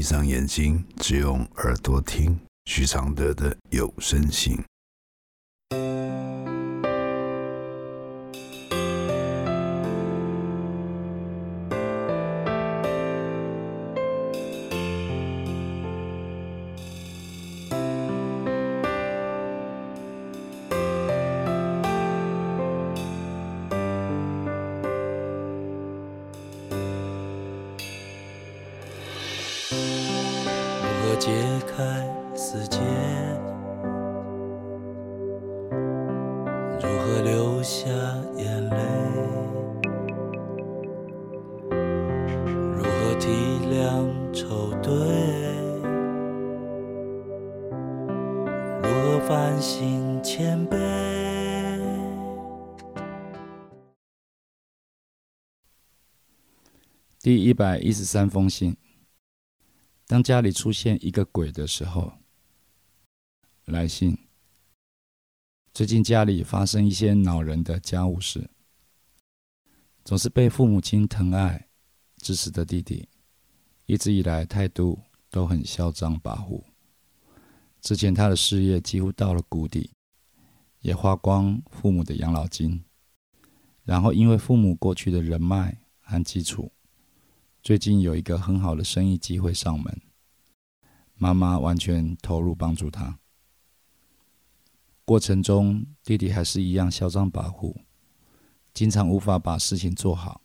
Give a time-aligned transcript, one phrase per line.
[0.00, 4.58] 闭上眼睛，只用耳朵听徐常德的有声信。
[31.80, 32.04] 开
[32.36, 32.78] 死结，
[36.78, 37.88] 如何流下
[38.36, 38.76] 眼泪？
[42.76, 43.30] 如何体
[43.70, 44.92] 谅愁对？
[48.82, 50.76] 如何反省谦卑？
[57.22, 58.76] 第一百一十三封信。
[60.10, 62.12] 当家里出现一个鬼的时候，
[63.66, 64.18] 来信。
[65.72, 68.50] 最近家里发生一些恼人的家务事，
[70.04, 71.68] 总是被父母亲疼爱、
[72.16, 73.08] 支持的弟弟，
[73.86, 74.98] 一直以来态度
[75.30, 76.60] 都很嚣张跋扈。
[77.80, 79.92] 之前他的事业几乎到了谷底，
[80.80, 82.82] 也花光父母的养老金，
[83.84, 86.72] 然后因为父母过去的人脉和基础。
[87.62, 90.00] 最近有一个很好的生意机会上门，
[91.14, 93.18] 妈妈完全投入帮助他。
[95.04, 97.76] 过程中，弟弟还是一样嚣张跋扈，
[98.72, 100.40] 经常无法把事情做好。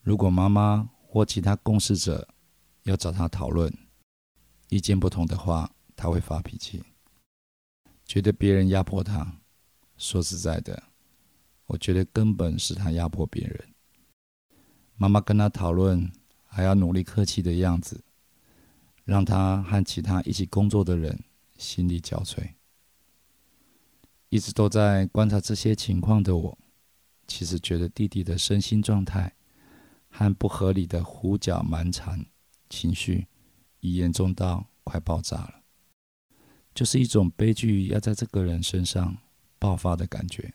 [0.00, 2.28] 如果妈妈或其他共事者
[2.84, 3.72] 要找他讨论，
[4.68, 6.84] 意见不同的话，他会发脾气，
[8.04, 9.40] 觉得别人压迫他。
[9.96, 10.80] 说实在的，
[11.66, 13.74] 我觉得根本是他压迫别人。
[15.00, 16.10] 妈妈跟他讨论，
[16.44, 18.02] 还要努力客气的样子，
[19.04, 21.22] 让他和其他一起工作的人
[21.56, 22.54] 心力交瘁。
[24.28, 26.58] 一直都在观察这些情况的我，
[27.28, 29.32] 其实觉得弟弟的身心状态
[30.10, 32.26] 和不合理的胡搅蛮缠
[32.68, 33.28] 情绪，
[33.78, 35.62] 已严重到快爆炸了，
[36.74, 39.16] 就是一种悲剧要在这个人身上
[39.60, 40.52] 爆发的感觉。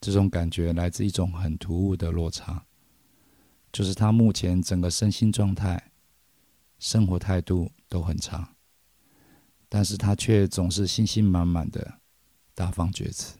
[0.00, 2.64] 这种感觉来自一种很突兀的落差，
[3.72, 5.92] 就是他目前整个身心状态、
[6.78, 8.54] 生活态度都很差，
[9.68, 12.00] 但是他却总是信心满满的
[12.54, 13.38] 大放厥词，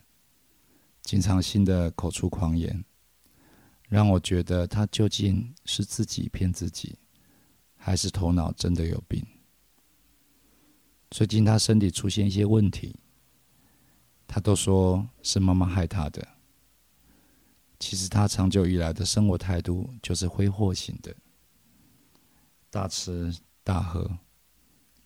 [1.03, 2.85] 经常性的口出狂言，
[3.89, 6.99] 让我觉得他究竟是自己骗自己，
[7.77, 9.25] 还是头脑真的有病？
[11.11, 12.97] 最近他身体出现一些问题，
[14.27, 16.27] 他都说是妈妈害他的。
[17.78, 21.15] 其实他长久以来的生活态度就是挥霍型的，
[22.71, 24.19] 大吃大喝、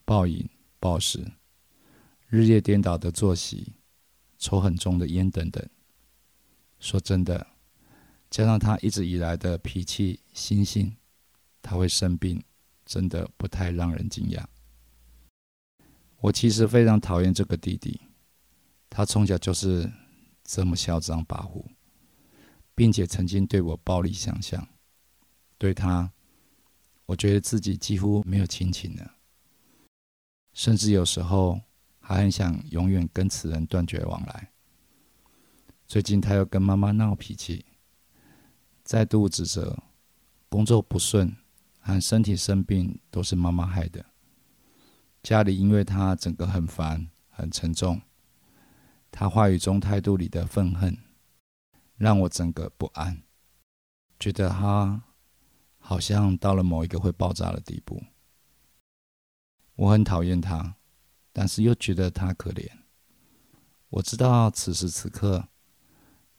[0.04, 0.48] 暴饮
[0.80, 1.32] 暴食、
[2.28, 3.74] 日夜颠倒的作息、
[4.38, 5.68] 抽很重的烟等等。
[6.80, 7.46] 说真的，
[8.30, 10.96] 加上他一直以来的脾气心性，
[11.60, 12.42] 他会生病，
[12.86, 14.44] 真的不太让人惊讶。
[16.20, 18.00] 我其实非常讨厌这个弟弟，
[18.88, 19.92] 他从小就是
[20.42, 21.64] 这么嚣张跋扈。
[22.74, 24.66] 并且曾经对我暴力相向，
[25.58, 26.10] 对他，
[27.06, 29.14] 我觉得自己几乎没有亲情了，
[30.54, 31.60] 甚至有时候
[32.00, 34.50] 还很想永远跟此人断绝往来。
[35.86, 37.66] 最近他又跟妈妈闹脾气，
[38.82, 39.78] 再度指责
[40.48, 41.36] 工作不顺
[41.78, 44.06] 和身体生病都是妈妈害的，
[45.22, 48.00] 家里因为他整个很烦很沉重，
[49.10, 50.96] 他话语中态度里的愤恨。
[52.02, 53.22] 让我整个不安，
[54.18, 55.04] 觉得他
[55.78, 58.02] 好像到了某一个会爆炸的地步。
[59.76, 60.74] 我很讨厌他，
[61.32, 62.68] 但是又觉得他可怜。
[63.88, 65.46] 我知道此时此刻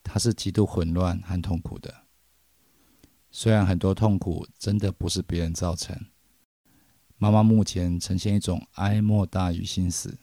[0.04, 2.04] 他是极度混乱和痛苦的，
[3.32, 5.98] 虽然很多痛苦真的不是别人造成。
[7.16, 10.20] 妈妈目前呈现一种哀莫大于心死，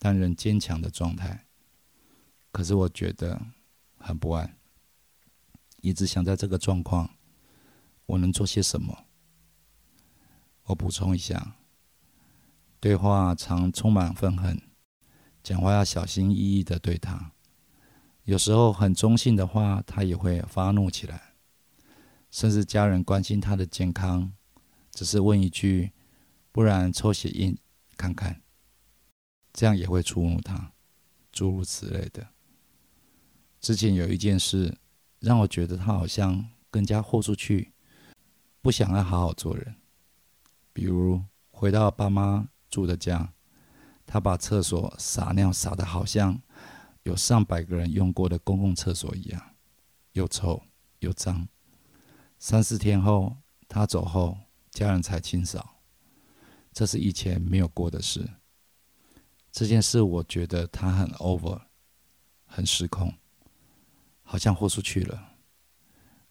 [0.00, 1.46] 但仍坚强的状态，
[2.50, 3.40] 可是我觉得
[3.96, 4.58] 很不安。
[5.82, 7.10] 一直想在这个状况，
[8.06, 9.04] 我能做些什么？
[10.66, 11.56] 我补充一下，
[12.78, 14.62] 对话常充满愤恨，
[15.42, 17.32] 讲话要小心翼翼的对他。
[18.22, 21.34] 有时候很中性的话，他也会发怒起来。
[22.30, 24.32] 甚至家人关心他的健康，
[24.92, 25.90] 只是问一句
[26.52, 27.58] ：“不然抽血印
[27.96, 28.40] 看看。”
[29.52, 30.72] 这样也会触怒他，
[31.32, 32.28] 诸如此类的。
[33.60, 34.78] 之前有一件事。
[35.22, 37.72] 让我觉得他好像更加豁出去，
[38.60, 39.76] 不想要好好做人。
[40.72, 41.22] 比如
[41.52, 43.32] 回到爸妈住的家，
[44.04, 46.42] 他把厕所撒尿撒的好像
[47.04, 49.54] 有上百个人用过的公共厕所一样，
[50.12, 50.60] 又臭
[50.98, 51.46] 又脏。
[52.40, 53.36] 三四天后，
[53.68, 54.36] 他走后，
[54.72, 55.76] 家人才清扫。
[56.72, 58.28] 这是以前没有过的事。
[59.52, 61.60] 这件事我觉得他很 over，
[62.44, 63.14] 很失控，
[64.32, 65.34] 好像豁出去了，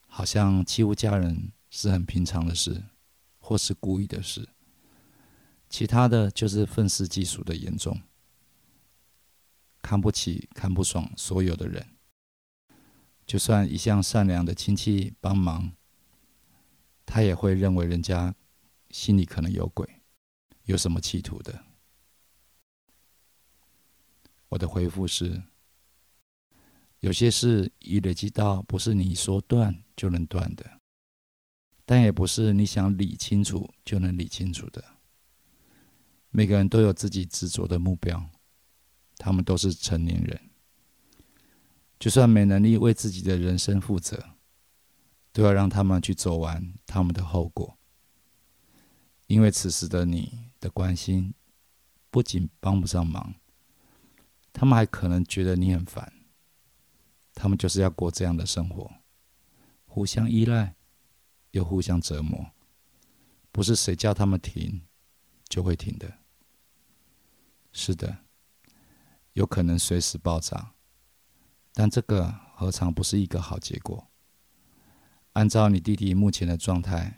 [0.07, 2.85] 好像欺负家人是很平常的事，
[3.37, 4.49] 或是故意的事。
[5.69, 8.01] 其他的就是愤世嫉俗的严重，
[9.83, 11.89] 看不起、看不爽所有的人。
[13.27, 15.71] 就算一向善良的亲戚帮忙，
[17.05, 18.33] 他也会认为人家
[18.89, 20.01] 心里可能有鬼。
[20.63, 21.63] 有什么企图的？
[24.49, 25.43] 我的回复是：
[27.01, 30.79] 有些事已累积到不是你说断就能断的，
[31.83, 34.83] 但也不是你想理清楚就能理清楚的。
[36.29, 38.29] 每个人都有自己执着的目标，
[39.17, 40.39] 他们都是成年人，
[41.99, 44.35] 就算没能力为自己的人生负责，
[45.33, 47.77] 都要让他们去走完他们的后果。
[49.25, 51.33] 因为此时的你的关心，
[52.11, 53.33] 不仅帮不上忙，
[54.53, 56.13] 他们还可能觉得你很烦。
[57.33, 58.91] 他们就是要过这样的生活，
[59.85, 60.75] 互相依赖，
[61.51, 62.51] 又互相折磨，
[63.51, 64.81] 不是谁叫他们停
[65.47, 66.19] 就会停的。
[67.71, 68.19] 是的，
[69.33, 70.73] 有可能随时爆炸，
[71.73, 74.07] 但这个何尝不是一个好结果？
[75.33, 77.17] 按照你弟弟目前的状态。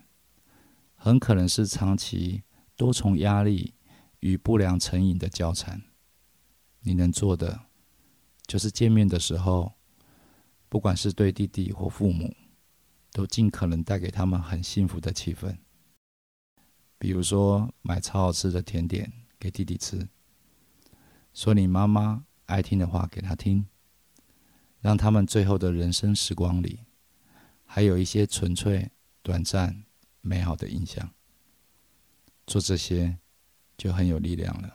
[0.95, 2.43] 很可能是长期
[2.77, 3.73] 多重压力
[4.21, 5.81] 与不良成瘾的交缠。
[6.79, 7.65] 你能做的，
[8.47, 9.73] 就是见面的时候，
[10.73, 12.35] 不管是对弟弟或父母，
[13.11, 15.55] 都尽可能带给他们很幸福的气氛。
[16.97, 20.09] 比如说，买超好吃的甜点给弟弟吃，
[21.31, 23.67] 说你妈妈爱听的话给他听，
[24.79, 26.79] 让他们最后的人生时光里，
[27.65, 28.89] 还有一些纯粹、
[29.21, 29.83] 短暂。
[30.21, 31.13] 美好的印象，
[32.47, 33.19] 做这些
[33.77, 34.73] 就很有力量了。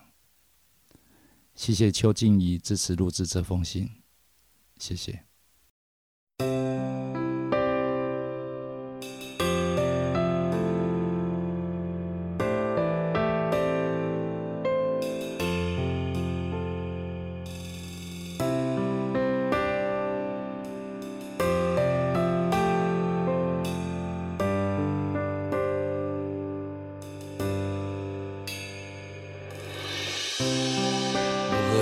[1.57, 3.91] 谢谢邱静怡支持录制这封信，
[4.79, 5.28] 谢谢。